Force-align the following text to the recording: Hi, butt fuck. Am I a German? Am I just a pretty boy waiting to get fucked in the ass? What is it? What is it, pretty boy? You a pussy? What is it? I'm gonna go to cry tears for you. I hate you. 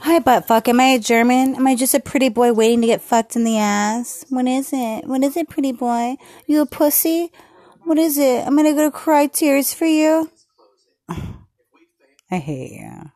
Hi, 0.00 0.20
butt 0.20 0.46
fuck. 0.46 0.68
Am 0.68 0.78
I 0.78 0.90
a 0.90 0.98
German? 0.98 1.56
Am 1.56 1.66
I 1.66 1.74
just 1.74 1.92
a 1.92 2.00
pretty 2.00 2.28
boy 2.28 2.52
waiting 2.52 2.80
to 2.82 2.86
get 2.86 3.02
fucked 3.02 3.34
in 3.34 3.42
the 3.42 3.58
ass? 3.58 4.24
What 4.28 4.46
is 4.46 4.70
it? 4.72 5.06
What 5.06 5.24
is 5.24 5.36
it, 5.36 5.48
pretty 5.48 5.72
boy? 5.72 6.16
You 6.46 6.62
a 6.62 6.66
pussy? 6.66 7.32
What 7.82 7.98
is 7.98 8.16
it? 8.16 8.46
I'm 8.46 8.56
gonna 8.56 8.74
go 8.74 8.84
to 8.84 8.90
cry 8.92 9.26
tears 9.26 9.74
for 9.74 9.86
you. 9.86 10.30
I 11.08 12.36
hate 12.38 12.72
you. 12.72 13.10